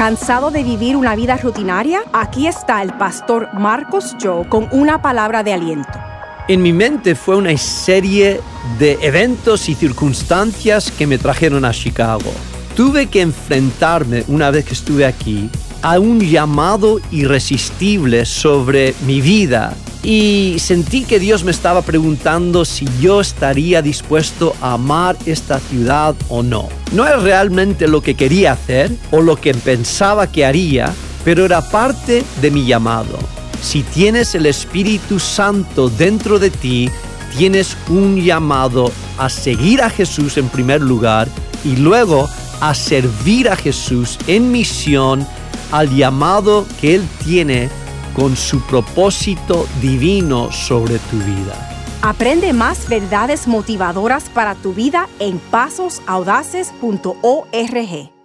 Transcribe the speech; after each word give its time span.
¿Cansado 0.00 0.50
de 0.50 0.64
vivir 0.64 0.96
una 0.96 1.14
vida 1.14 1.36
rutinaria? 1.36 2.00
Aquí 2.14 2.46
está 2.46 2.80
el 2.80 2.90
pastor 2.94 3.50
Marcos 3.52 4.16
Joe 4.18 4.48
con 4.48 4.66
una 4.72 5.02
palabra 5.02 5.42
de 5.42 5.52
aliento. 5.52 5.92
En 6.48 6.62
mi 6.62 6.72
mente 6.72 7.14
fue 7.14 7.36
una 7.36 7.54
serie 7.58 8.40
de 8.78 8.98
eventos 9.02 9.68
y 9.68 9.74
circunstancias 9.74 10.90
que 10.90 11.06
me 11.06 11.18
trajeron 11.18 11.66
a 11.66 11.72
Chicago. 11.72 12.32
Tuve 12.74 13.08
que 13.08 13.20
enfrentarme, 13.20 14.24
una 14.28 14.50
vez 14.50 14.64
que 14.64 14.72
estuve 14.72 15.04
aquí, 15.04 15.50
a 15.82 15.98
un 15.98 16.18
llamado 16.20 16.98
irresistible 17.10 18.24
sobre 18.24 18.94
mi 19.04 19.20
vida 19.20 19.76
y 20.02 20.56
sentí 20.58 21.04
que 21.04 21.18
Dios 21.18 21.44
me 21.44 21.50
estaba 21.50 21.82
preguntando 21.82 22.64
si 22.64 22.86
yo 23.00 23.20
estaría 23.20 23.82
dispuesto 23.82 24.54
a 24.60 24.74
amar 24.74 25.16
esta 25.26 25.58
ciudad 25.58 26.14
o 26.28 26.42
no. 26.42 26.68
No 26.92 27.06
es 27.06 27.22
realmente 27.22 27.86
lo 27.86 28.00
que 28.00 28.14
quería 28.14 28.52
hacer 28.52 28.90
o 29.10 29.20
lo 29.20 29.36
que 29.36 29.52
pensaba 29.54 30.26
que 30.26 30.44
haría, 30.44 30.94
pero 31.24 31.44
era 31.44 31.68
parte 31.68 32.24
de 32.40 32.50
mi 32.50 32.64
llamado. 32.66 33.18
Si 33.62 33.82
tienes 33.82 34.34
el 34.34 34.46
Espíritu 34.46 35.18
Santo 35.18 35.90
dentro 35.90 36.38
de 36.38 36.50
ti, 36.50 36.90
tienes 37.36 37.76
un 37.88 38.20
llamado 38.20 38.90
a 39.18 39.28
seguir 39.28 39.82
a 39.82 39.90
Jesús 39.90 40.38
en 40.38 40.48
primer 40.48 40.80
lugar 40.80 41.28
y 41.64 41.76
luego 41.76 42.28
a 42.60 42.74
servir 42.74 43.48
a 43.48 43.56
Jesús 43.56 44.18
en 44.26 44.50
misión 44.50 45.26
al 45.72 45.94
llamado 45.94 46.66
que 46.80 46.94
Él 46.96 47.06
tiene 47.24 47.68
con 48.14 48.36
su 48.36 48.60
propósito 48.62 49.66
divino 49.80 50.52
sobre 50.52 50.98
tu 50.98 51.18
vida. 51.18 51.70
Aprende 52.02 52.52
más 52.52 52.88
verdades 52.88 53.46
motivadoras 53.46 54.28
para 54.30 54.54
tu 54.54 54.72
vida 54.72 55.08
en 55.18 55.38
pasosaudaces.org. 55.38 58.19